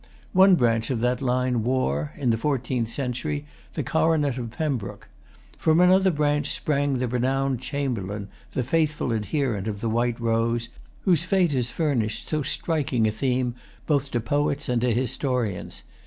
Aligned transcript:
One 0.33 0.55
branch 0.55 0.89
of 0.89 0.99
that 1.01 1.21
line 1.21 1.61
wore, 1.63 2.11
in 2.17 2.31
the 2.31 2.37
fourteenth 2.39 2.89
century, 2.89 3.45
the 3.75 3.83
coronet 3.83 4.39
of 4.39 4.49
Pembroke. 4.49 5.07
From 5.59 5.79
another 5.79 6.09
branch 6.09 6.47
sprang 6.49 6.97
the 6.97 7.07
renowned 7.07 7.59
Chamberlain, 7.61 8.27
the 8.53 8.63
faithful 8.63 9.11
adherent 9.11 9.67
of 9.67 9.79
the 9.79 9.89
White 9.89 10.19
Rose, 10.19 10.69
whose 11.01 11.21
fate 11.21 11.51
has 11.51 11.69
furnished 11.69 12.29
so 12.29 12.41
striking 12.41 13.05
a 13.05 13.11
theme 13.11 13.53
both 13.85 14.09
to 14.09 14.19
poets 14.19 14.67
and 14.67 14.81
to 14.81 14.91
historians. 14.91 15.83